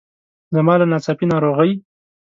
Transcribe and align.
زما 0.55 0.73
له 0.79 0.85
ناڅاپي 0.91 1.25
ناروغۍ. 1.31 1.71